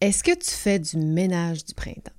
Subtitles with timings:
[0.00, 2.12] Est-ce que tu fais du ménage du printemps?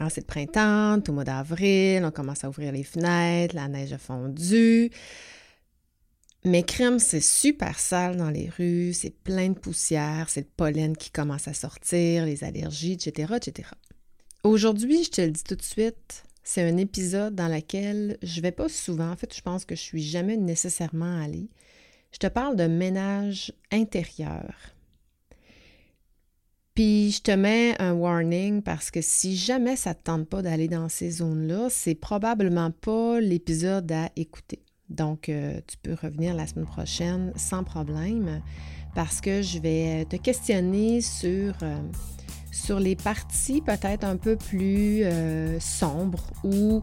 [0.00, 3.68] Alors, c'est le printemps, tout le mois d'avril, on commence à ouvrir les fenêtres, la
[3.68, 4.90] neige a fondu.
[6.44, 10.96] Mais crème, c'est super sale dans les rues, c'est plein de poussière, c'est le pollen
[10.96, 13.68] qui commence à sortir, les allergies, etc., etc.
[14.42, 18.50] Aujourd'hui, je te le dis tout de suite, c'est un épisode dans lequel je vais
[18.50, 21.50] pas souvent, en fait, je pense que je suis jamais nécessairement allée.
[22.10, 24.73] Je te parle de ménage intérieur.
[26.74, 30.42] Puis je te mets un warning parce que si jamais ça ne te tente pas
[30.42, 34.60] d'aller dans ces zones-là, c'est probablement pas l'épisode à écouter.
[34.90, 38.42] Donc, euh, tu peux revenir la semaine prochaine sans problème
[38.94, 41.78] parce que je vais te questionner sur, euh,
[42.50, 46.80] sur les parties peut-être un peu plus euh, sombres ou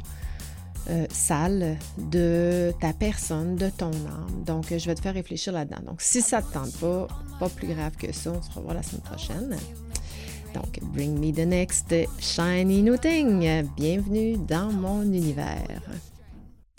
[1.09, 4.43] sales de ta personne, de ton âme.
[4.45, 5.81] Donc, je vais te faire réfléchir là-dedans.
[5.85, 7.07] Donc, si ça ne te tente pas,
[7.39, 9.57] pas plus grave que ça, on se revoit la semaine prochaine.
[10.53, 13.65] Donc, Bring Me the Next Shiny New Thing.
[13.75, 15.81] Bienvenue dans mon univers.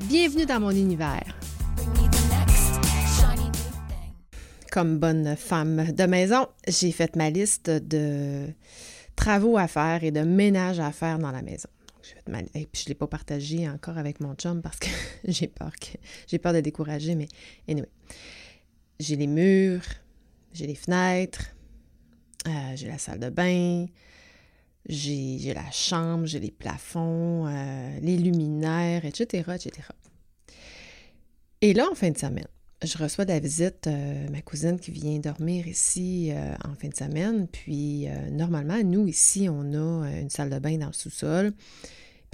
[0.00, 1.38] Bienvenue dans mon univers.
[4.72, 8.48] Comme bonne femme de maison, j'ai fait ma liste de
[9.14, 11.68] travaux à faire et de ménage à faire dans la maison.
[12.02, 14.88] Je ne l'ai pas partagé encore avec mon chum parce que
[15.24, 17.28] j'ai peur que j'ai peur de décourager, mais
[17.68, 17.88] anyway.
[18.98, 19.86] J'ai les murs,
[20.52, 21.54] j'ai les fenêtres,
[22.48, 23.86] euh, j'ai la salle de bain,
[24.86, 29.88] j'ai la chambre, j'ai les plafonds, euh, les luminaires, etc., etc.
[31.60, 32.46] Et là, en fin de semaine,
[32.82, 36.32] je reçois de la visite euh, ma cousine qui vient dormir ici
[36.64, 37.48] en fin de semaine.
[37.48, 41.54] Puis, normalement, nous, ici, on a une salle de bain dans le sous-sol.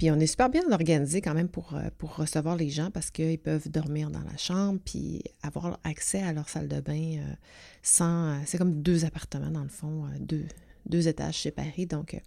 [0.01, 3.11] Puis on est super bien organisé quand même pour, euh, pour recevoir les gens parce
[3.11, 7.33] qu'ils peuvent dormir dans la chambre puis avoir accès à leur salle de bain euh,
[7.83, 8.31] sans.
[8.31, 10.47] Euh, c'est comme deux appartements dans le fond, deux,
[10.85, 11.85] deux étages séparés.
[11.85, 12.19] Donc,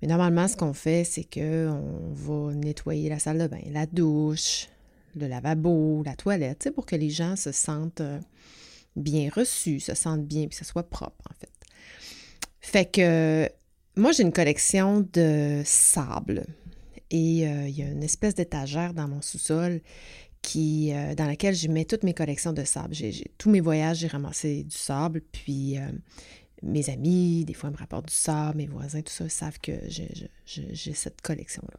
[0.00, 4.68] mais normalement, ce qu'on fait, c'est qu'on va nettoyer la salle de bain, la douche,
[5.16, 8.02] le lavabo, la toilette, pour que les gens se sentent
[8.94, 11.50] bien reçus, se sentent bien, puis que ce soit propre, en fait.
[12.60, 13.48] Fait que
[13.96, 16.44] moi, j'ai une collection de sable.
[17.10, 19.80] Et euh, il y a une espèce d'étagère dans mon sous-sol
[20.42, 22.94] qui, euh, dans laquelle je mets toutes mes collections de sable.
[22.94, 25.90] J'ai, tous mes voyages, j'ai ramassé du sable, puis euh,
[26.62, 30.94] mes amis, des fois, me rapportent du sable, mes voisins, tout ça, savent que j'ai,
[30.94, 31.78] cette collection-là.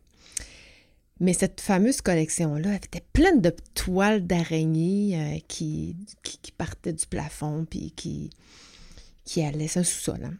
[1.19, 7.65] Mais cette fameuse collection-là, elle était pleine de toiles d'araignées qui, qui, partaient du plafond,
[7.69, 8.29] puis qui,
[9.25, 10.23] qui allaient, c'est un sous-sol.
[10.23, 10.37] Hein.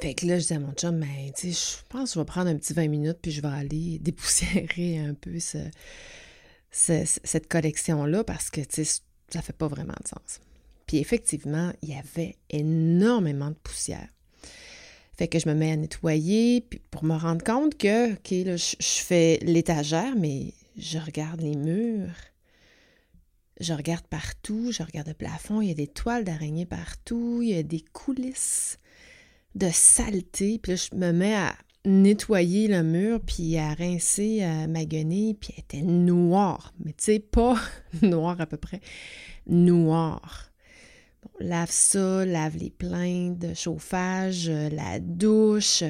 [0.00, 2.24] Fait que là, je disais à mon chum, mais sais, je pense que je vais
[2.24, 5.38] prendre un petit 20 minutes, puis je vais aller dépoussiérer un peu
[6.70, 8.60] cette collection-là parce que,
[9.28, 10.40] ça fait pas vraiment de sens.
[10.86, 14.08] Puis effectivement, il y avait énormément de poussière.
[15.16, 18.56] Fait que je me mets à nettoyer puis pour me rendre compte que, OK, là,
[18.56, 22.14] je, fais l'étagère, mais je regarde les murs,
[23.60, 27.50] je regarde partout, je regarde le plafond, il y a des toiles d'araignée partout, il
[27.50, 28.78] y a des coulisses
[29.54, 30.58] de saleté.
[30.58, 35.50] Puis là, je me mets à nettoyer le mur, puis à rincer ma guenille, puis
[35.56, 36.72] elle était noire.
[36.84, 37.56] Mais tu sais, pas
[38.02, 38.80] noire à peu près,
[39.46, 40.50] noire.
[41.40, 45.84] Lave ça, lave les plaintes chauffage, euh, la douche.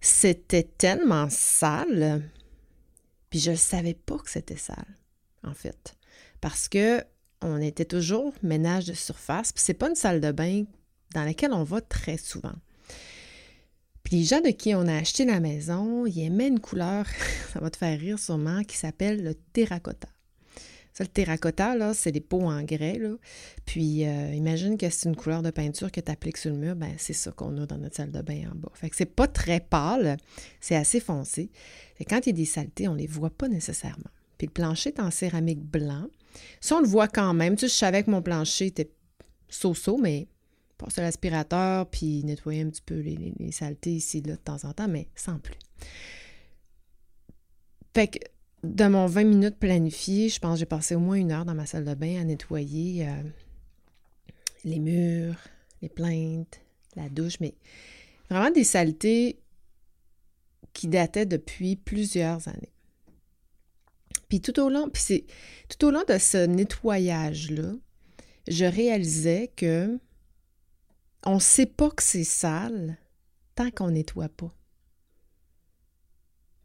[0.00, 2.22] C'était tellement sale,
[3.30, 4.96] puis je ne savais pas que c'était sale,
[5.42, 5.96] en fait.
[6.40, 7.02] Parce que
[7.40, 10.64] on était toujours ménage de surface, puis c'est pas une salle de bain
[11.14, 12.54] dans laquelle on va très souvent.
[14.02, 17.06] Puis les gens de qui on a acheté la maison, ils aimaient une couleur,
[17.52, 20.08] ça va te faire rire sûrement, qui s'appelle le terracotta.
[20.98, 23.14] Ça, le terracotta, là, c'est des pots en grès, là.
[23.64, 26.74] Puis euh, imagine que c'est une couleur de peinture que tu appliques sur le mur,
[26.74, 28.72] ben c'est ça qu'on a dans notre salle de bain en bas.
[28.74, 30.16] Fait que c'est pas très pâle,
[30.60, 31.52] c'est assez foncé.
[32.08, 34.10] Quand il y a des saletés, on les voit pas nécessairement.
[34.38, 36.08] Puis le plancher est en céramique blanc.
[36.60, 37.54] Ça, on le voit quand même.
[37.54, 38.90] Tu sais, je savais que mon plancher était
[39.48, 40.26] so-so, mais
[40.78, 44.88] passer l'aspirateur, puis nettoyer un petit peu les, saletés ici, là, de temps en temps,
[44.88, 45.60] mais sans plus.
[47.94, 48.18] Fait que
[48.64, 51.54] de mon 20 minutes planifié, je pense que j'ai passé au moins une heure dans
[51.54, 53.22] ma salle de bain à nettoyer euh,
[54.64, 55.36] les murs,
[55.82, 56.60] les plaintes,
[56.96, 57.54] la douche, mais
[58.30, 59.38] Vraiment des saletés
[60.74, 62.72] qui dataient depuis plusieurs années.
[64.28, 65.24] Puis tout au long, puis
[65.68, 67.72] tout au long de ce nettoyage-là,
[68.46, 69.98] je réalisais que
[71.24, 72.98] on ne sait pas que c'est sale
[73.54, 74.54] tant qu'on nettoie pas.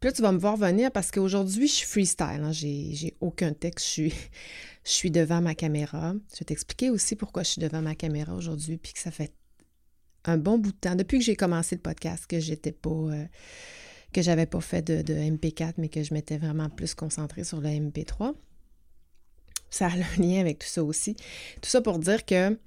[0.04, 2.42] Puis là, tu vas me voir venir parce qu'aujourd'hui, je suis freestyle.
[2.42, 2.52] Hein.
[2.52, 3.86] J'ai aucun texte.
[3.86, 4.14] Je suis,
[4.84, 6.12] je suis devant ma caméra.
[6.30, 9.32] Je vais t'expliquer aussi pourquoi je suis devant ma caméra aujourd'hui, puis que ça fait
[10.26, 12.90] un bon bout de temps, depuis que j'ai commencé le podcast, que j'étais pas.
[12.90, 13.24] Euh,
[14.12, 17.70] que j'avais pas fait de, MP4, mais que je m'étais vraiment plus concentrée sur le
[17.70, 18.34] MP3.
[19.70, 21.14] Ça a un lien avec tout ça aussi.
[21.62, 22.58] Tout ça pour dire que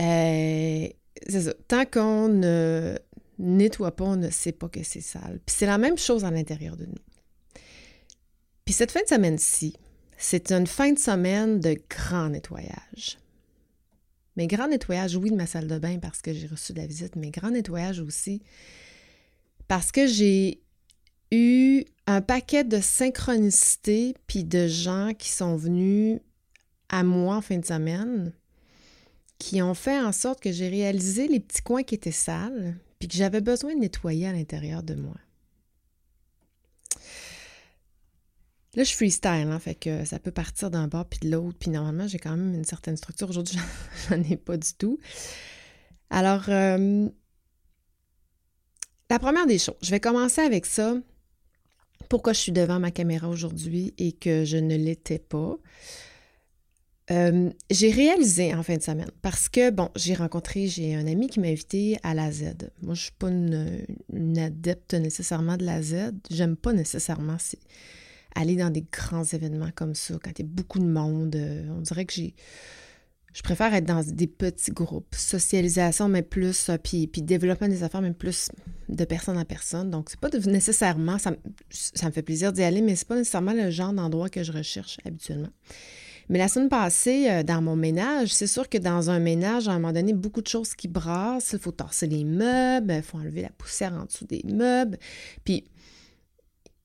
[0.00, 0.88] euh,
[1.26, 1.54] c'est ça.
[1.66, 2.96] Tant qu'on ne
[3.38, 5.40] nettoie pas, on ne sait pas que c'est sale.
[5.44, 6.92] Puis c'est la même chose à l'intérieur de nous.
[8.64, 9.76] Puis cette fin de semaine-ci,
[10.16, 13.18] c'est une fin de semaine de grand nettoyage.
[14.36, 16.86] Mais grand nettoyage, oui, de ma salle de bain parce que j'ai reçu de la
[16.86, 18.42] visite, mais grand nettoyage aussi
[19.68, 20.60] parce que j'ai
[21.30, 26.20] eu un paquet de synchronicités puis de gens qui sont venus
[26.88, 28.32] à moi en fin de semaine
[29.38, 33.08] qui ont fait en sorte que j'ai réalisé les petits coins qui étaient sales puis
[33.10, 35.16] que j'avais besoin de nettoyer à l'intérieur de moi.
[38.76, 41.58] Là, je freestyle, hein, fait que ça peut partir d'un bord puis de l'autre.
[41.60, 43.28] Puis normalement, j'ai quand même une certaine structure.
[43.28, 43.58] Aujourd'hui,
[44.08, 44.98] j'en ai pas du tout.
[46.08, 47.10] Alors, euh,
[49.10, 50.96] la première des choses, je vais commencer avec ça.
[52.08, 55.58] Pourquoi je suis devant ma caméra aujourd'hui et que je ne l'étais pas?
[57.10, 61.26] Euh, j'ai réalisé en fin de semaine parce que, bon, j'ai rencontré, j'ai un ami
[61.28, 62.54] qui m'a invité à la Z.
[62.82, 66.12] Moi, je ne suis pas une, adepte nécessairement de la Z.
[66.30, 67.36] J'aime pas nécessairement
[68.34, 71.36] aller dans des grands événements comme ça, quand il y a beaucoup de monde.
[71.36, 72.34] Euh, on dirait que j'ai
[73.34, 77.82] je préfère être dans des petits groupes, socialisation, mais plus, euh, puis, puis développement des
[77.82, 78.48] affaires, mais plus
[78.88, 79.90] de personne à personne.
[79.90, 83.70] Donc, c'est pas nécessairement, ça, me fait plaisir d'y aller, mais c'est pas nécessairement le
[83.70, 85.48] genre d'endroit que je recherche habituellement.
[86.28, 89.72] Mais la semaine passée, euh, dans mon ménage, c'est sûr que dans un ménage, à
[89.72, 91.52] un moment donné, beaucoup de choses qui brassent.
[91.52, 94.98] Il faut torser les meubles, il faut enlever la poussière en dessous des meubles.
[95.44, 95.64] Puis,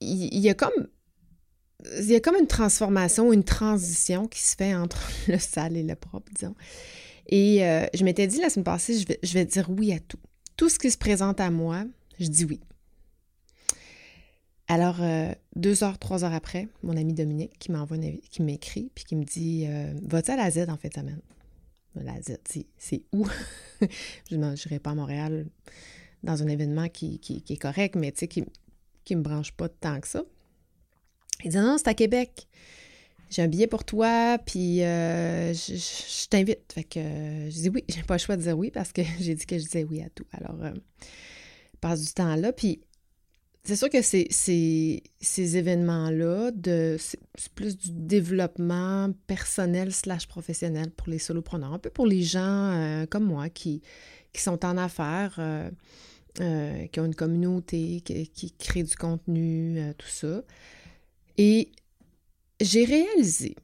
[0.01, 0.87] il y a comme
[1.97, 5.83] il y a comme une transformation, une transition qui se fait entre le sale et
[5.83, 6.55] le propre, disons.
[7.27, 9.99] Et euh, je m'étais dit la semaine passée, je vais, je vais dire oui à
[9.99, 10.19] tout.
[10.57, 11.85] Tout ce qui se présente à moi,
[12.19, 12.59] je dis oui.
[14.69, 19.03] Alors, euh, deux heures, trois heures après, mon ami Dominique qui m'envoie qui m'écrit, puis
[19.03, 22.37] qui me dit euh, Vas-tu à la Z en fait de La Z,
[22.77, 23.27] c'est où?
[24.29, 25.47] Je n'irai pas à Montréal
[26.23, 29.99] dans un événement qui, est correct, mais tu sais, qui ne me branche pas tant
[29.99, 30.23] que ça.
[31.43, 32.47] Il dit non, c'est à Québec.
[33.29, 36.73] J'ai un billet pour toi, puis euh, je, t'invite.
[36.73, 39.35] Fait que je dis oui, j'ai pas le choix de dire oui parce que j'ai
[39.35, 40.25] dit que je disais oui à tout.
[40.31, 40.73] Alors, euh,
[41.79, 42.51] passe du temps là.
[43.69, 46.51] C'est sûr que ces événements-là,
[46.97, 47.19] c'est,
[47.53, 53.05] plus du développement personnel slash professionnel pour les solopreneurs, un peu pour les gens euh,
[53.05, 53.83] comme moi qui,
[54.33, 55.69] qui sont en affaires, euh,
[56.87, 60.41] qui ont une communauté, qui, qui créent du contenu, tout ça.
[61.37, 61.71] Et
[62.59, 63.55] j'ai réalisé,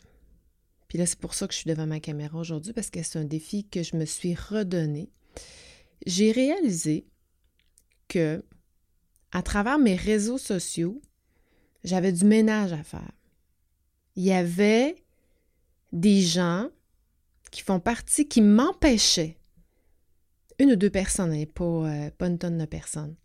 [0.88, 3.18] puis là c'est pour ça que je suis devant ma caméra aujourd'hui, parce que c'est
[3.18, 5.10] un défi que je me suis redonné.
[6.06, 7.08] J'ai réalisé
[8.08, 8.44] que
[9.36, 11.02] à travers mes réseaux sociaux,
[11.84, 13.12] j'avais du ménage à faire.
[14.16, 14.96] Il y avait
[15.92, 16.70] des gens
[17.52, 19.38] qui font partie, qui m'empêchaient,
[20.58, 23.16] une ou deux personnes, et pas, euh, pas une tonne de personnes,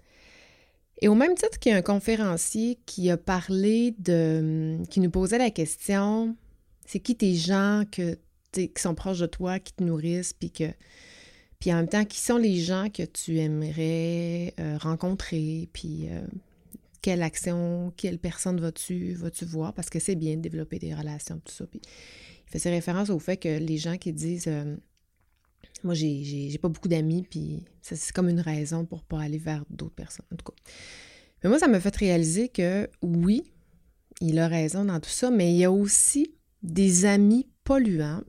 [1.00, 4.78] et au même titre qu'il y a un conférencier qui a parlé de.
[4.90, 6.36] qui nous posait la question
[6.86, 10.64] c'est qui tes gens qui sont proches de toi, qui te nourrissent, puis que.
[11.60, 16.22] Puis en même temps, qui sont les gens que tu aimerais euh, rencontrer, puis euh,
[17.02, 21.38] quelle action, quelle personne vas-tu vas voir, parce que c'est bien de développer des relations,
[21.44, 21.66] tout ça.
[21.66, 24.74] Puis il faisait référence au fait que les gens qui disent euh,
[25.84, 29.94] moi, j'ai pas beaucoup d'amis, puis c'est comme une raison pour pas aller vers d'autres
[29.94, 30.58] personnes, en tout cas.
[31.42, 33.52] Mais moi, ça m'a fait réaliser que oui,
[34.20, 38.22] il a raison dans tout ça, mais il y a aussi des amis polluants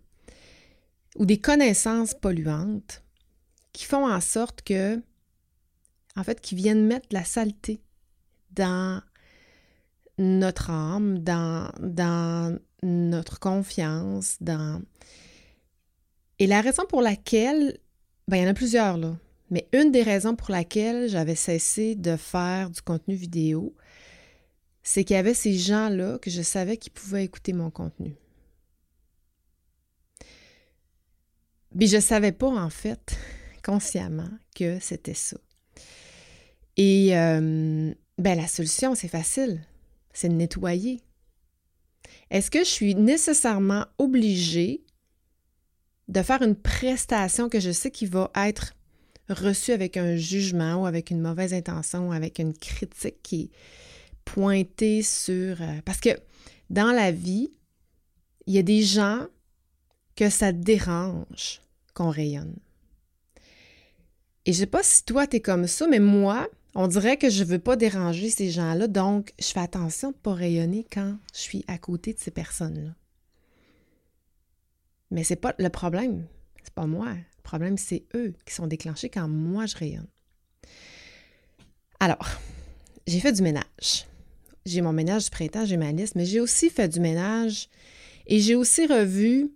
[1.17, 3.03] ou des connaissances polluantes
[3.73, 5.01] qui font en sorte que,
[6.15, 7.81] en fait, qui viennent mettre la saleté
[8.51, 9.01] dans
[10.17, 14.81] notre âme, dans, dans notre confiance, dans
[16.41, 17.77] et la raison pour laquelle,
[18.27, 19.15] ben, il y en a plusieurs là,
[19.51, 23.75] mais une des raisons pour laquelle j'avais cessé de faire du contenu vidéo,
[24.81, 28.15] c'est qu'il y avait ces gens-là que je savais qu'ils pouvaient écouter mon contenu.
[31.75, 33.15] Mais je ne savais pas, en fait,
[33.63, 35.37] consciemment, que c'était ça.
[36.77, 39.61] Et euh, ben, la solution, c'est facile,
[40.13, 41.01] c'est de nettoyer.
[42.29, 44.83] Est-ce que je suis nécessairement obligée
[46.07, 48.73] de faire une prestation que je sais qui va être
[49.29, 53.49] reçue avec un jugement ou avec une mauvaise intention ou avec une critique qui est
[54.25, 55.61] pointée sur...
[55.61, 56.09] Euh, parce que
[56.69, 57.51] dans la vie,
[58.45, 59.27] il y a des gens
[60.15, 61.61] que ça dérange
[61.93, 62.55] qu'on rayonne.
[64.45, 67.29] Et je sais pas si toi, tu es comme ça, mais moi, on dirait que
[67.29, 71.39] je veux pas déranger ces gens-là, donc je fais attention de pas rayonner quand je
[71.39, 72.95] suis à côté de ces personnes-là.
[75.11, 76.25] Mais c'est pas le problème,
[76.63, 77.13] c'est pas moi.
[77.13, 80.07] Le problème, c'est eux qui sont déclenchés quand moi je rayonne.
[81.99, 82.25] Alors,
[83.05, 84.07] j'ai fait du ménage.
[84.65, 87.67] J'ai mon ménage du printemps, j'ai ma liste, mais j'ai aussi fait du ménage
[88.27, 89.51] et j'ai aussi revu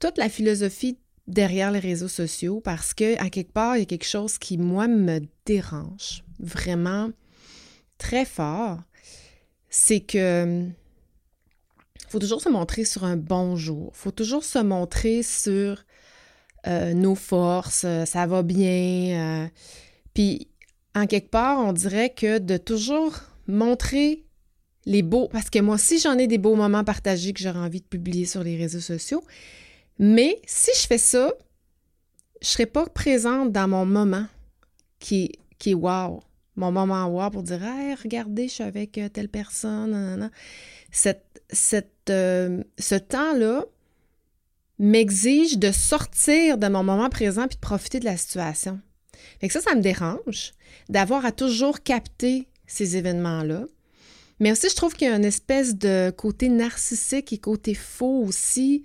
[0.00, 3.86] toute la philosophie derrière les réseaux sociaux parce que, à quelque part, il y a
[3.86, 7.10] quelque chose qui, moi, me dérange vraiment
[7.98, 8.80] très fort.
[9.70, 10.68] C'est que
[12.14, 13.90] faut toujours se montrer sur un bon jour.
[13.94, 15.84] faut toujours se montrer sur
[16.66, 19.42] euh, nos forces, euh, ça va bien.
[19.42, 19.48] Euh.
[20.14, 20.46] puis,
[20.94, 23.14] en quelque part, on dirait que de toujours
[23.48, 24.24] montrer
[24.86, 27.80] les beaux, parce que moi aussi, j'en ai des beaux moments partagés que j'aurais envie
[27.80, 29.24] de publier sur les réseaux sociaux,
[29.98, 31.32] mais si je fais ça,
[32.42, 34.26] je serai pas présente dans mon moment
[34.98, 36.22] qui, qui est wow.
[36.56, 40.30] Mon moment wow pour dire Hey, regardez, je suis avec euh, telle personne.
[40.92, 43.64] Cette, cette, euh, ce temps-là
[44.78, 48.80] m'exige de sortir de mon moment présent puis de profiter de la situation.
[49.40, 50.52] Que ça, ça me dérange
[50.88, 53.66] d'avoir à toujours capter ces événements-là.
[54.40, 58.24] Mais aussi, je trouve qu'il y a une espèce de côté narcissique et côté faux
[58.24, 58.84] aussi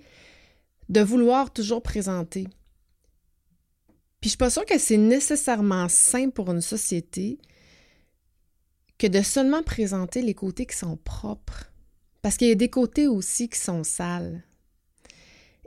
[0.90, 2.48] de vouloir toujours présenter.
[4.20, 7.38] Puis je suis pas sûre que c'est nécessairement sain pour une société
[8.98, 11.72] que de seulement présenter les côtés qui sont propres.
[12.20, 14.42] Parce qu'il y a des côtés aussi qui sont sales.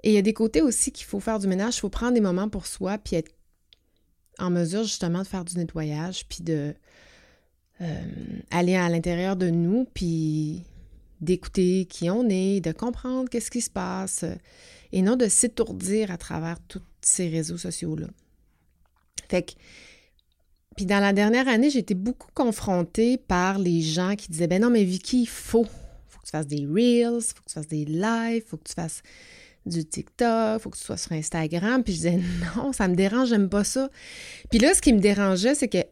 [0.04, 2.14] Et il y a des côtés aussi qu'il faut faire du ménage, il faut prendre
[2.14, 3.32] des moments pour soi, puis être
[4.38, 6.76] en mesure justement de faire du nettoyage, puis de
[7.82, 8.04] euh,
[8.52, 10.64] aller à l'intérieur de nous, puis
[11.24, 14.26] d'écouter qui on est, de comprendre qu'est-ce qui se passe,
[14.92, 18.08] et non de s'étourdir à travers tous ces réseaux sociaux-là.
[19.30, 19.54] Fait que,
[20.76, 24.70] puis dans la dernière année, été beaucoup confrontée par les gens qui disaient, ben non,
[24.70, 27.86] mais Vicky, il faut, faut que tu fasses des reels, faut que tu fasses des
[27.86, 29.02] lives, faut que tu fasses
[29.66, 31.84] du TikTok, faut que tu sois sur Instagram.
[31.84, 32.20] Puis je disais,
[32.56, 33.90] non, ça me dérange, j'aime pas ça.
[34.50, 35.84] Puis là, ce qui me dérangeait, c'est que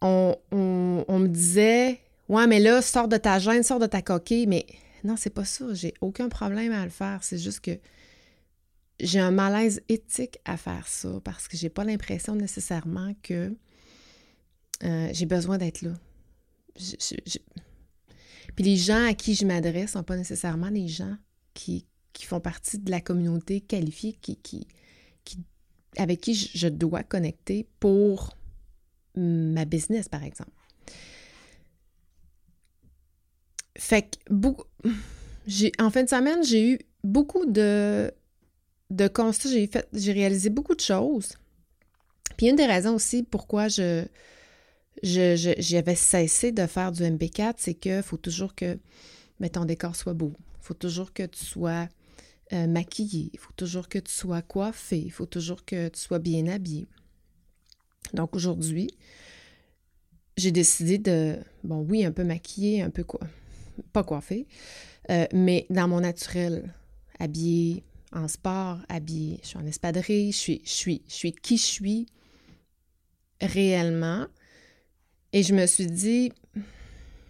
[0.00, 4.46] on, on me disait, ouais, mais là, sors de ta gêne, sors de ta coquille.
[4.46, 4.66] Mais
[5.02, 5.72] non, c'est pas ça.
[5.74, 7.22] J'ai aucun problème à le faire.
[7.22, 7.78] C'est juste que
[9.00, 13.54] j'ai un malaise éthique à faire ça parce que j'ai pas l'impression nécessairement que
[14.82, 15.92] euh, j'ai besoin d'être là.
[18.54, 21.16] Puis les gens à qui je m'adresse sont pas nécessairement les gens
[21.54, 21.86] qui,
[22.20, 24.66] font partie de la communauté qualifiée qui, qui,
[25.98, 28.36] avec qui je dois connecter pour
[29.14, 30.50] ma business, par exemple.
[33.76, 34.64] Fait que beaucoup.
[35.78, 38.12] En fin de semaine, j'ai eu beaucoup de
[38.90, 41.32] de constat, j'ai fait, j'ai réalisé beaucoup de choses.
[42.36, 44.04] Puis une des raisons aussi pourquoi je,
[45.02, 48.78] j'avais cessé de faire du MB4, c'est qu'il faut toujours que
[49.52, 50.32] ton décor soit beau.
[50.60, 51.88] Faut toujours que tu sois
[52.52, 53.30] euh, maquillé.
[53.32, 54.98] Il faut toujours que tu sois coiffé.
[54.98, 56.86] Il faut toujours que tu sois bien habillé.
[58.14, 58.90] Donc aujourd'hui,
[60.36, 63.20] j'ai décidé de, bon oui, un peu maquillé, un peu quoi,
[63.92, 64.46] pas coiffé,
[65.10, 66.74] euh, mais dans mon naturel,
[67.18, 71.56] habillé, en sport, habillée, je suis en espadrille, je suis, je suis, je suis qui
[71.56, 72.06] je suis
[73.40, 74.26] réellement.
[75.32, 76.32] Et je me suis dit,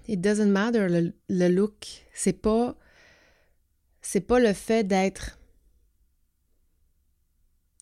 [0.09, 1.87] it doesn't matter le, look.
[2.13, 2.77] C'est pas,
[4.03, 5.39] c'est pas le fait d'être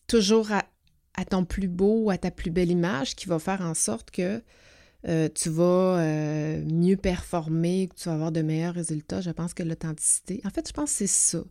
[0.07, 3.73] toujours à, ton plus beau ou à ta plus belle image qui va faire en
[3.73, 4.41] sorte que
[5.07, 9.21] euh, tu vas euh, mieux performer, tu vas avoir de meilleurs résultats.
[9.21, 11.43] Je pense que l'authenticité, en fait, je pense que c'est ça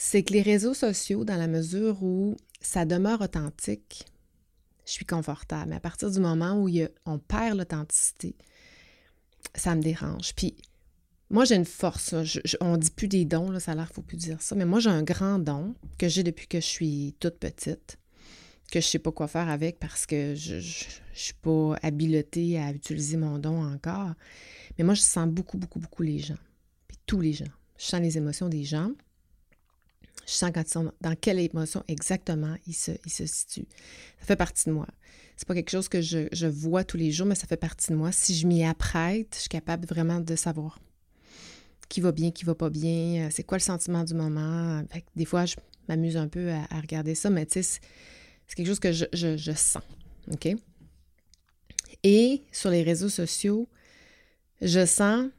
[0.00, 4.06] c'est que les réseaux sociaux, dans la mesure où ça demeure authentique,
[4.86, 5.68] je suis confortable.
[5.68, 6.70] Mais à partir du moment où
[7.04, 8.34] on perd l'authenticité,
[9.54, 10.34] ça me dérange.
[10.34, 10.56] Puis
[11.28, 12.14] moi, j'ai une force.
[12.62, 14.54] on dit plus des dons, là, ça a l'air faut plus dire ça.
[14.54, 17.98] Mais moi, j'ai un grand don que j'ai depuis que je suis toute petite,
[18.70, 20.60] que je ne sais pas quoi faire avec parce que je ne
[21.14, 24.14] suis pas habilotée à utiliser mon don encore.
[24.78, 26.38] Mais moi, je sens beaucoup, beaucoup, beaucoup les gens.
[26.88, 27.50] Puis tous les gens.
[27.78, 28.90] Je sens les émotions des gens.
[30.26, 33.68] Je sens quand ils sont dans quelle émotion exactement ils se, se situent.
[34.20, 34.86] Ça fait partie de moi.
[35.36, 37.90] C'est pas quelque chose que je, je, vois tous les jours, mais ça fait partie
[37.90, 38.12] de moi.
[38.12, 40.78] Si je m'y apprête, je suis capable vraiment de savoir
[41.90, 44.82] qui va bien, qui va pas bien, c'est quoi le sentiment du moment.
[45.16, 45.56] des fois, je
[45.88, 47.80] m'amuse un peu à, regarder ça, mais tu sais,
[48.50, 49.84] c'est quelque chose que je, je, sens.
[50.32, 50.48] OK?
[52.02, 53.68] Et sur les réseaux sociaux,
[54.60, 55.30] je sens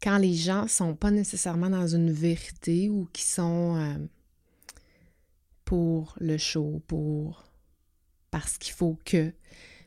[0.00, 3.98] quand les gens sont pas nécessairement dans une vérité ou qui sont euh,
[5.64, 7.42] pour le show, pour
[8.30, 9.32] parce qu'il faut que.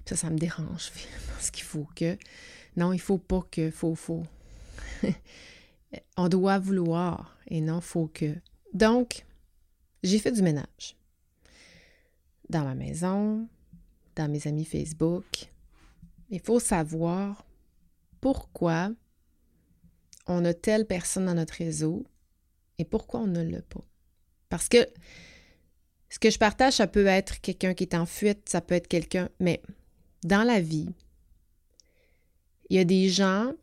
[0.05, 0.91] Ça, ça me dérange,
[1.29, 2.17] parce qu'il faut que.
[2.75, 4.25] Non, il faut pas que, faut, faut.
[6.17, 8.36] On doit vouloir et non faut que.
[8.74, 9.25] Donc,
[10.03, 10.98] j'ai fait du ménage
[12.50, 13.48] dans ma maison,
[14.16, 15.50] dans mes amis Facebook.
[16.30, 17.46] Il faut savoir
[18.22, 18.92] pourquoi
[20.27, 22.06] on a telle personne dans notre réseau
[22.77, 23.84] et pourquoi on ne l'a pas.
[24.50, 24.88] Parce que
[26.10, 28.88] ce que je partage, ça peut être quelqu'un qui est en fuite, ça peut être
[28.88, 29.62] quelqu'un, mais
[30.24, 30.89] dans la vie,
[32.70, 33.54] il y a des gens,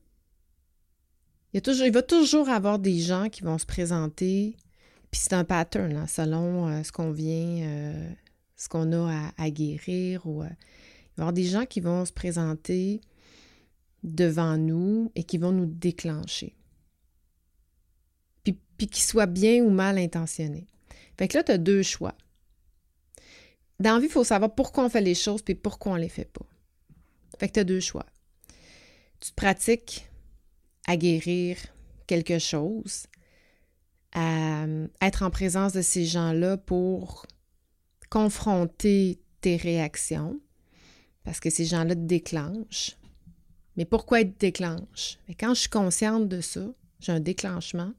[1.53, 4.57] il, y a toujours, il va toujours avoir des gens qui vont se présenter,
[5.11, 8.13] puis c'est un pattern, selon euh, ce qu'on vient, euh,
[8.69, 12.13] qu'on a à, guérir, ou euh, il va y avoir des gens qui vont se
[12.13, 13.01] présenter
[14.03, 16.55] devant nous et qui vont nous déclencher.
[18.43, 20.67] Puis, puis qu'ils soient bien ou mal intentionnés.
[21.19, 22.15] Fait que là, tu as deux choix.
[23.81, 26.09] Dans la vie, il faut savoir pourquoi on fait les choses puis pourquoi on les
[26.09, 26.47] fait pas.
[27.39, 28.07] Fait que tu as deux choix.
[29.21, 30.09] Tu pratiques
[30.87, 31.57] à guérir
[32.07, 33.07] quelque chose,
[34.13, 34.67] à
[35.01, 37.27] être en présence de ces gens-là pour
[38.15, 40.39] confronter tes réactions,
[41.25, 42.97] parce que ces gens-là te déclenchent.
[43.77, 45.19] Mais pourquoi ils te déclenchent?
[45.27, 46.65] Mais quand je suis consciente de ça,
[47.01, 47.93] j'ai un déclenchement,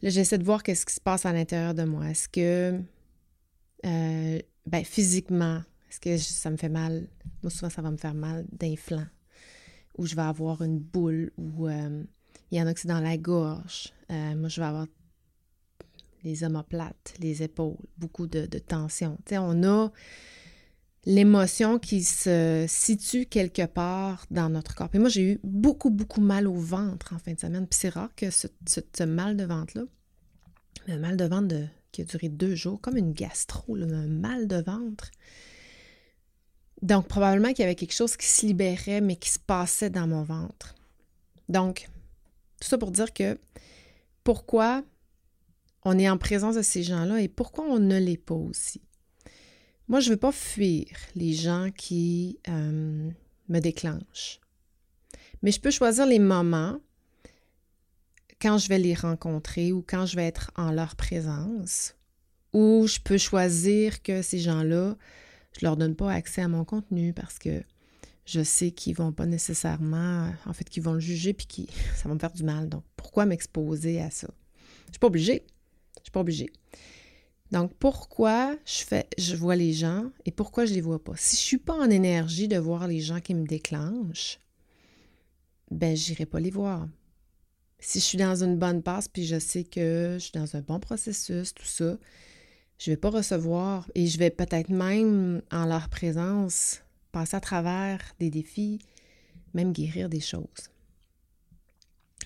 [0.00, 2.08] là, j'essaie de voir qu'est-ce qui se passe à l'intérieur de moi.
[2.08, 2.80] Est-ce que
[3.84, 7.08] euh, ben, physiquement, est-ce que ça me fait mal?
[7.42, 9.06] Moi, souvent, ça va me faire mal d'un flanc,
[9.96, 12.04] ou je vais avoir une boule, ou euh,
[12.52, 13.92] il y en a qui c'est dans la gorge.
[14.12, 14.86] Euh, moi, je vais avoir
[16.24, 19.18] les omoplates, les épaules, beaucoup de, tension.
[19.32, 19.90] On a
[21.04, 24.90] l'émotion qui se situe quelque part dans notre corps.
[24.92, 27.66] Et moi, j'ai eu beaucoup, beaucoup mal au ventre en fin de semaine.
[27.66, 29.84] Puis c'est rare que ce, mal de ventre-là,
[30.88, 31.54] un mal de ventre
[31.92, 35.10] qui a duré deux jours, comme une gastro, un mal de ventre.
[36.82, 40.06] Donc, probablement qu'il y avait quelque chose qui se libérait, mais qui se passait dans
[40.06, 40.74] mon ventre.
[41.48, 41.88] Donc,
[42.60, 43.38] tout ça pour dire que
[44.22, 44.84] pourquoi
[45.84, 48.82] on est en présence de ces gens-là et pourquoi on ne les pas aussi?
[49.88, 53.10] Moi, je ne veux pas fuir les gens qui euh,
[53.48, 54.40] me déclenchent.
[55.42, 56.78] Mais je peux choisir les moments
[58.40, 61.94] quand je vais les rencontrer ou quand je vais être en leur présence,
[62.52, 64.96] ou je peux choisir que ces gens-là,
[65.58, 67.62] je leur donne pas accès à mon contenu parce que
[68.26, 72.08] je sais qu'ils vont pas nécessairement, en fait, qu'ils vont le juger puis que ça
[72.08, 72.68] va me faire du mal.
[72.68, 74.28] Donc, pourquoi m'exposer à ça?
[74.86, 75.44] Je suis pas obligée.
[76.08, 76.50] Je suis pas obligée.
[77.50, 81.12] Donc, pourquoi je fais, je vois les gens et pourquoi je les vois pas?
[81.16, 84.40] Si je suis pas en énergie de voir les gens qui me déclenchent,
[85.70, 86.88] ben, j'irai pas les voir
[87.78, 90.60] si je suis dans une bonne passe, puis je sais que je suis dans un
[90.60, 91.96] bon processus, tout ça,
[92.78, 96.80] je vais pas recevoir et je vais peut-être même, en leur présence,
[97.12, 98.78] passer à travers des défis,
[99.54, 100.70] même guérir des choses.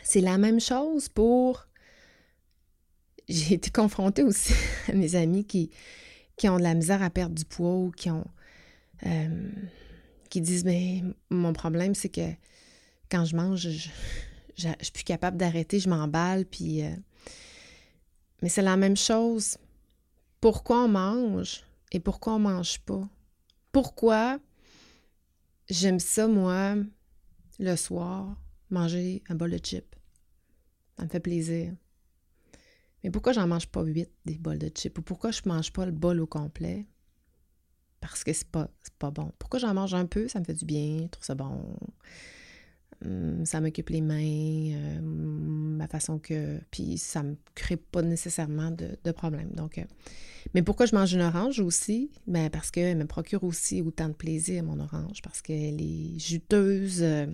[0.03, 1.67] C'est la même chose pour...
[3.29, 4.53] J'ai été confrontée aussi
[4.89, 5.71] à mes amis qui,
[6.37, 8.27] qui ont de la misère à perdre du poids ou qui ont...
[9.07, 9.51] Euh,
[10.31, 12.31] qui disent, mais mon problème, c'est que
[13.11, 13.89] quand je mange, je,
[14.57, 16.83] je, ne suis plus capable d'arrêter, je m'emballe, puis...
[16.83, 16.95] Euh,
[18.41, 19.59] mais c'est la même chose.
[20.41, 23.09] Pourquoi on mange et pourquoi on mange pas?
[23.71, 24.41] Pourquoi
[25.71, 26.75] j'aime ça, moi,
[27.61, 28.37] le soir,
[28.71, 29.95] manger un bol de chips?
[30.97, 31.73] Ça me fait plaisir.
[33.05, 34.99] Mais pourquoi j'en mange pas huit des bols de chips?
[34.99, 36.87] Ou pourquoi je mange pas le bol au complet?
[38.01, 39.33] Parce que c'est pas, pas bon.
[39.39, 40.29] Pourquoi j'en mange un peu?
[40.29, 41.77] Ça me fait du bien, je trouve ça bon.
[43.05, 46.61] Hum, ça m'occupe les mains, euh, ma façon que.
[46.71, 49.51] Puis ça me crée pas nécessairement de, de problème.
[49.55, 49.85] Donc, euh,
[50.55, 52.11] mais pourquoi je mange une orange aussi?
[52.27, 57.03] Ben parce qu'elle me procure aussi autant de plaisir, mon orange, parce qu'elle est juteuse,
[57.03, 57.27] euh,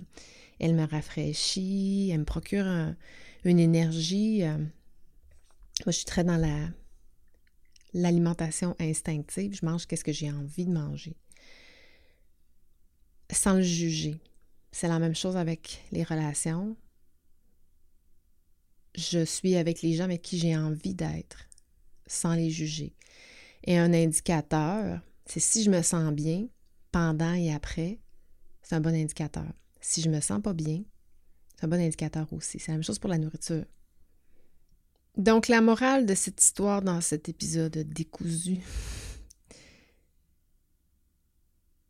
[0.59, 2.65] elle me rafraîchit, elle me procure
[3.43, 4.43] une énergie.
[5.85, 6.69] Moi, je suis très dans la
[7.93, 9.55] l'alimentation instinctive.
[9.55, 11.15] Je mange qu'est-ce que j'ai envie de manger.
[13.31, 14.19] Sans le juger.
[14.71, 16.77] C'est la même chose avec les relations.
[18.95, 21.47] Je suis avec les gens avec qui j'ai envie d'être,
[22.07, 22.95] sans les juger.
[23.63, 26.47] Et un indicateur, c'est si je me sens bien
[26.91, 27.99] pendant et après,
[28.61, 29.51] c'est un bon indicateur.
[29.79, 30.83] Si je me sens pas bien,
[31.55, 32.59] c'est un bon indicateur aussi.
[32.59, 33.65] C'est la même chose pour la nourriture.
[35.17, 38.59] Donc, la morale de cette histoire dans cet épisode décousu,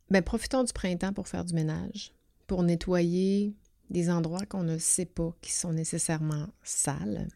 [0.10, 2.13] ben, profitons du printemps pour faire du ménage,
[2.47, 3.53] pour nettoyer
[3.89, 7.27] des endroits qu'on ne sait pas qui sont nécessairement sales.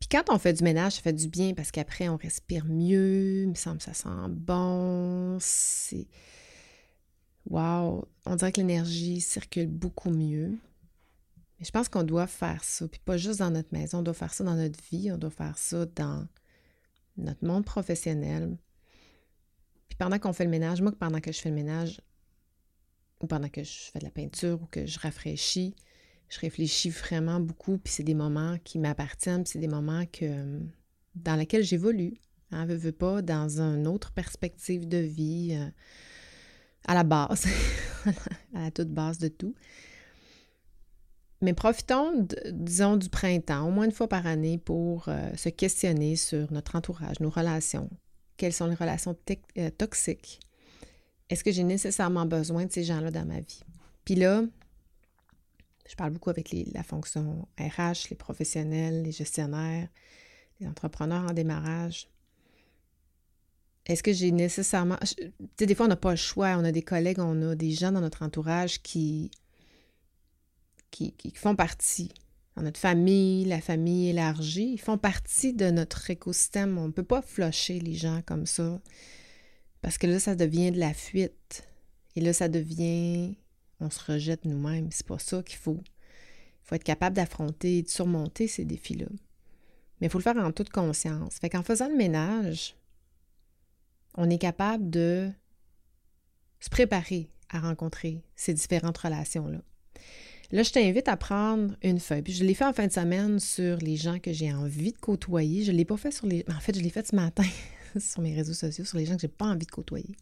[0.00, 3.42] Puis quand on fait du ménage, ça fait du bien parce qu'après, on respire mieux,
[3.42, 6.06] il me semble que ça sent bon, c'est...
[7.48, 8.06] Wow!
[8.26, 10.58] On dirait que l'énergie circule beaucoup mieux.
[11.58, 14.14] Mais je pense qu'on doit faire ça, puis pas juste dans notre maison, on doit
[14.14, 16.26] faire ça dans notre vie, on doit faire ça dans
[17.16, 18.56] notre monde professionnel,
[19.88, 22.00] puis pendant qu'on fait le ménage, moi, pendant que je fais le ménage,
[23.20, 25.74] ou pendant que je fais de la peinture ou que je rafraîchis,
[26.28, 30.60] je réfléchis vraiment beaucoup, puis c'est des moments qui m'appartiennent, puis c'est des moments que,
[31.14, 32.14] dans lesquels j'évolue.
[32.50, 35.68] Hein, veux, veux pas, dans une autre perspective de vie, euh,
[36.86, 37.46] à la base,
[38.54, 39.54] à la toute base de tout.
[41.40, 46.16] Mais profitons, disons, du printemps, au moins une fois par année, pour euh, se questionner
[46.16, 47.88] sur notre entourage, nos relations,
[48.36, 49.16] quelles sont les relations
[49.58, 50.40] euh, toxiques?
[51.30, 53.60] Est-ce que j'ai nécessairement besoin de ces gens-là dans ma vie?
[54.04, 54.42] Puis là,
[55.88, 59.88] je parle beaucoup avec la fonction RH, les professionnels, les gestionnaires,
[60.60, 62.08] les entrepreneurs en démarrage.
[63.86, 64.98] Est-ce que j'ai nécessairement...
[65.16, 66.56] Tu sais, des fois, on n'a pas le choix.
[66.58, 69.30] On a des collègues, on a des gens dans notre entourage qui,
[70.90, 72.12] qui, font partie
[72.62, 76.78] notre famille, la famille élargie, ils font partie de notre écosystème.
[76.78, 78.80] On ne peut pas flusher les gens comme ça.
[79.82, 81.66] Parce que là, ça devient de la fuite.
[82.16, 83.36] Et là, ça devient.
[83.80, 84.90] On se rejette nous-mêmes.
[84.90, 85.80] C'est pas ça qu'il faut.
[85.84, 89.06] Il faut être capable d'affronter et de surmonter ces défis-là.
[90.00, 91.36] Mais il faut le faire en toute conscience.
[91.38, 92.76] Fait qu'en faisant le ménage,
[94.16, 95.30] on est capable de
[96.60, 99.60] se préparer à rencontrer ces différentes relations-là.
[100.50, 102.22] Là, je t'invite à prendre une feuille.
[102.26, 105.64] Je l'ai fait en fin de semaine sur les gens que j'ai envie de côtoyer.
[105.64, 106.44] Je ne l'ai pas fait sur les.
[106.48, 107.44] En fait, je l'ai fait ce matin
[107.98, 110.16] sur mes réseaux sociaux, sur les gens que je n'ai pas envie de côtoyer.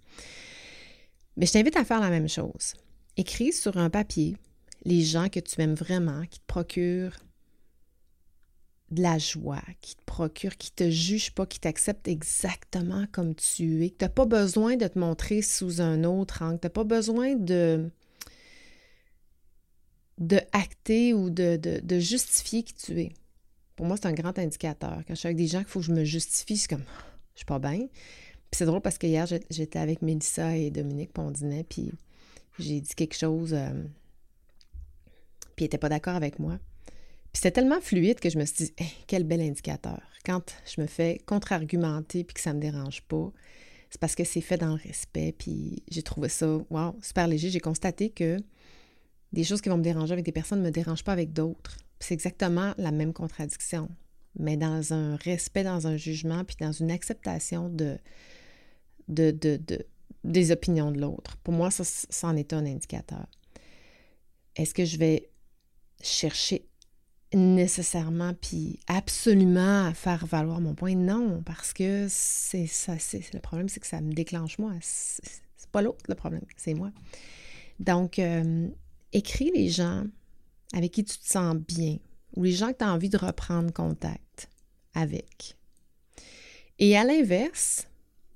[1.37, 2.75] Mais je t'invite à faire la même chose.
[3.17, 4.37] Écris sur un papier
[4.85, 7.17] les gens que tu aimes vraiment, qui te procurent
[8.93, 13.85] de la joie, qui te procurent, qui te jugent pas, qui t'acceptent exactement comme tu
[13.85, 16.71] es, que tu n'as pas besoin de te montrer sous un autre angle, tu n'as
[16.71, 17.91] pas besoin de
[20.19, 23.13] de acter ou de, justifier qui tu es.
[23.75, 25.03] Pour moi, c'est un grand indicateur.
[25.07, 26.85] Quand je suis avec des gens qu'il faut que je me justifie, c'est comme,
[27.35, 27.79] je suis pas bien.
[27.79, 31.93] Puis c'est drôle parce que hier, j'étais avec Mélissa et Dominique Pondinet, puis
[32.59, 33.71] j'ai dit quelque chose, euh,
[35.55, 36.59] puis ils n'étaient pas d'accord avec moi.
[37.33, 38.73] Puis c'était tellement fluide que je me suis dit,
[39.07, 40.01] quel bel indicateur.
[40.25, 43.31] Quand je me fais contre-argumenter puis que ça ne me dérange pas,
[43.91, 45.35] c'est parce que c'est fait dans le respect.
[45.37, 47.51] Puis j'ai trouvé ça, wow, super léger.
[47.51, 48.39] J'ai constaté que
[49.37, 51.77] des choses qui vont me déranger avec des personnes ne me dérangent pas avec d'autres.
[52.01, 53.91] C'est exactement la même contradiction,
[54.39, 57.99] mais dans un respect, dans un jugement, puis dans une acceptation de,
[59.09, 59.61] de, de,
[60.25, 61.37] des opinions de l'autre.
[61.45, 63.27] Pour moi, ça, en est un indicateur.
[64.57, 65.29] Est-ce que je vais
[66.03, 66.67] chercher
[67.35, 70.95] nécessairement puis absolument à faire valoir mon point?
[70.95, 74.73] Non, parce que c'est ça, c'est le problème, c'est que ça me déclenche moi.
[74.81, 76.91] C'est pas l'autre le problème, c'est moi.
[77.81, 78.71] Donc, euh,
[79.13, 80.05] écris les gens
[80.73, 81.99] avec qui tu te sens bien
[82.37, 84.49] ou les gens que tu as envie de reprendre contact
[84.95, 85.57] avec.
[86.79, 87.87] Et à l'inverse,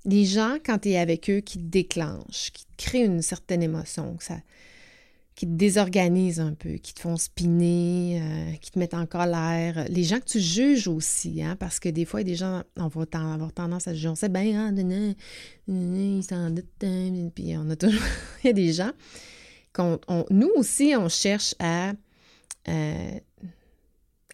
[0.05, 3.61] les gens, quand tu es avec eux, qui te déclenchent, qui te créent une certaine
[3.61, 4.17] émotion,
[5.35, 9.85] qui te désorganisent un peu, qui te font spinner, euh, qui te mettent en colère.
[9.89, 12.37] Les gens que tu juges aussi, hein, parce que des fois, il y a des
[12.37, 14.07] gens, on va avoir tendance à juger.
[14.07, 14.73] On sait hein,
[15.67, 16.65] ils s'en doutent,
[17.35, 18.01] puis on a toujours.
[18.43, 18.91] il y a des gens
[20.29, 21.93] nous aussi, on cherche à
[22.67, 23.19] euh,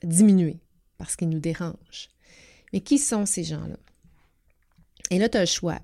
[0.04, 0.60] diminuer
[0.98, 2.10] parce qu'ils nous dérangent.
[2.74, 3.78] Mais qui sont ces gens-là?
[5.10, 5.80] Et là, tu as le choix.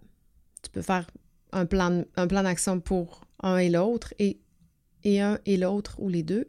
[0.61, 1.09] Tu peux faire
[1.51, 4.39] un plan, un plan d'action pour un et l'autre et,
[5.03, 6.47] et un et l'autre ou les deux.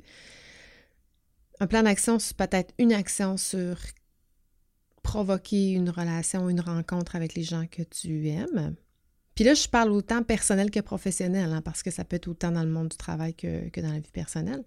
[1.61, 3.77] Un plan d'action, c'est peut-être une action sur
[5.03, 8.75] provoquer une relation, une rencontre avec les gens que tu aimes.
[9.35, 12.53] Puis là, je parle autant personnel que professionnel, hein, parce que ça peut être autant
[12.53, 14.65] dans le monde du travail que, dans la vie personnelle.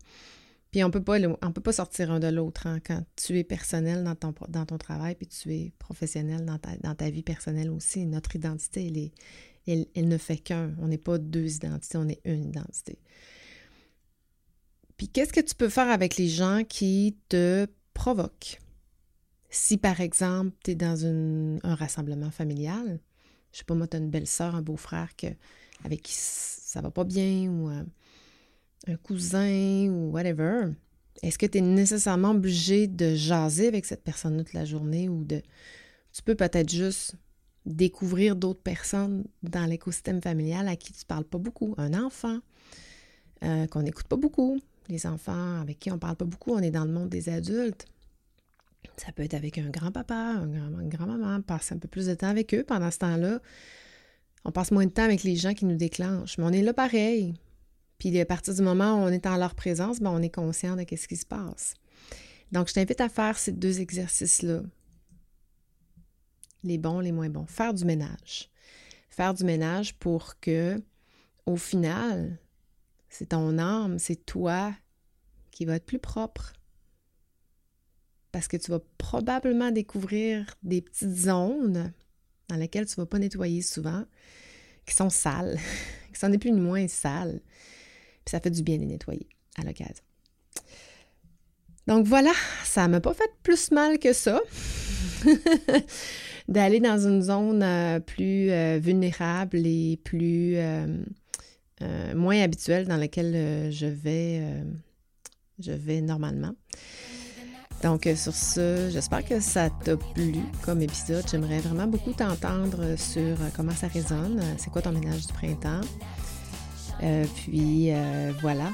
[0.72, 3.46] Puis on peut pas, on peut pas sortir un de l'autre hein, quand tu es
[3.46, 7.24] personnel dans ton, dans ton travail, puis tu es professionnel dans ta, dans ta vie
[7.24, 8.06] personnelle aussi.
[8.06, 9.12] Notre identité,
[9.66, 10.76] elle, elle, ne fait qu'un.
[10.82, 13.00] On n'est pas deux identités, on est une identité.
[14.98, 18.60] Puis qu'est-ce que tu peux faire avec les gens qui te provoquent?
[19.50, 23.00] Si par exemple, tu es dans un rassemblement familial,
[23.52, 25.28] je sais pas, moi, tu as une belle-sœur, un beau-frère que,
[25.84, 27.84] avec qui ça va pas bien, ou euh,
[28.88, 30.70] un cousin, ou whatever,
[31.24, 35.24] est-ce que tu es nécessairement obligé de jaser avec cette personne toute la journée ou
[35.24, 35.42] de.
[36.14, 37.16] Tu peux peut-être juste
[37.66, 41.76] découvrir d'autres personnes dans l'écosystème familial à qui tu ne parles pas beaucoup?
[41.78, 42.40] Un enfant
[43.44, 44.60] euh, qu'on n'écoute pas beaucoup.
[44.90, 47.86] Les enfants avec qui on parle pas beaucoup, on est dans le monde des adultes.
[48.96, 52.16] Ça peut être avec un grand-papa, un grand, une grand-maman, passer un peu plus de
[52.16, 52.64] temps avec eux.
[52.64, 53.40] Pendant ce temps-là,
[54.46, 56.38] on passe moins de temps avec les gens qui nous déclenchent.
[56.38, 57.34] Mais on est là pareil.
[58.00, 60.76] Puis à partir du moment où on est en leur présence, ben, on est conscient
[60.76, 61.74] de ce qui se passe.
[62.52, 64.62] Donc, je t'invite à faire ces deux exercices-là.
[66.64, 67.46] Les bons, les moins bons.
[67.46, 68.50] Faire du ménage.
[69.10, 70.82] Faire du ménage pour que,
[71.46, 72.40] au final,
[73.10, 74.74] c'est ton âme, c'est toi
[75.52, 76.54] qui va être plus propre.
[78.38, 81.92] Parce que tu vas probablement découvrir des petites zones
[82.50, 84.06] dans lesquelles tu ne vas pas nettoyer souvent,
[84.86, 85.58] qui sont sales,
[86.14, 87.42] qui sont des plus ni moins sales.
[88.24, 90.04] Puis ça fait du bien de les nettoyer à l'occasion.
[91.88, 92.32] Donc voilà,
[92.64, 94.40] ça ne m'a pas fait plus mal que ça
[96.48, 100.86] d'aller dans une zone euh, plus euh, vulnérable et plus euh,
[102.14, 104.44] moins habituelle dans laquelle je vais
[105.58, 106.54] je vais normalement.
[107.84, 111.24] Donc, sur ce, j'espère que ça t'a plu comme épisode.
[111.30, 114.42] J'aimerais vraiment beaucoup t'entendre sur comment ça résonne.
[114.58, 115.82] C'est quoi ton ménage du printemps?
[117.04, 118.72] Euh, puis euh, voilà,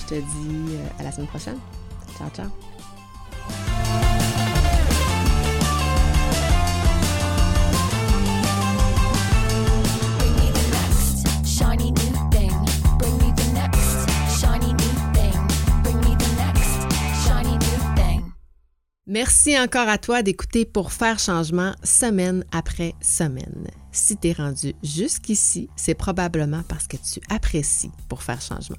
[0.00, 1.58] je te dis euh, à la semaine prochaine.
[2.16, 2.67] Ciao, ciao.
[19.20, 23.66] Merci encore à toi d'écouter pour faire changement semaine après semaine.
[23.90, 28.76] Si tu es rendu jusqu'ici, c'est probablement parce que tu apprécies pour faire changement.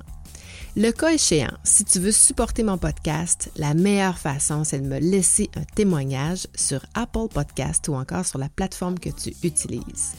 [0.78, 5.00] Le cas échéant, si tu veux supporter mon podcast, la meilleure façon, c'est de me
[5.00, 10.14] laisser un témoignage sur Apple Podcast ou encore sur la plateforme que tu utilises.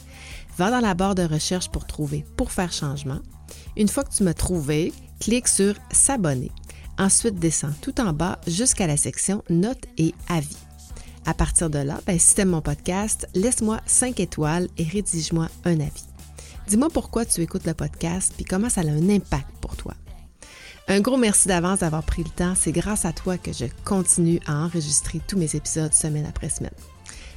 [0.55, 3.21] Va dans la barre de recherche pour trouver Pour faire changement.
[3.75, 6.51] Une fois que tu m'as trouvé, clique sur S'abonner
[7.01, 10.55] Ensuite, descends tout en bas jusqu'à la section Notes et avis.
[11.25, 15.79] À partir de là, ben, si tu mon podcast, laisse-moi 5 étoiles et rédige-moi un
[15.79, 16.05] avis.
[16.67, 19.95] Dis-moi pourquoi tu écoutes le podcast puis comment ça a un impact pour toi.
[20.87, 22.53] Un gros merci d'avance d'avoir pris le temps.
[22.55, 26.69] C'est grâce à toi que je continue à enregistrer tous mes épisodes semaine après semaine.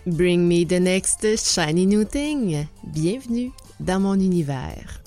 [0.05, 2.67] Bring me the next shiny new thing.
[2.85, 3.51] Bienvenue
[3.81, 5.01] dans mon univers.